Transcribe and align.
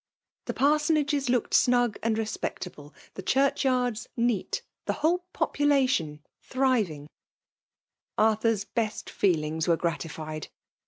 The 0.45 0.55
pansonagea 0.55 1.29
looked 1.29 1.53
snug 1.53 1.99
and 2.01 2.17
reapectable— 2.17 2.91
the 3.13 3.21
ehurchyards, 3.21 4.07
seaA—the 4.17 4.93
trhok 4.93 5.19
popnlatioB, 5.35 6.21
thriviB^^ 6.49 7.05
Arthur's 8.17 8.63
best 8.65 9.11
feelings 9.11 9.67
were 9.67 9.77
gratified. 9.77 10.47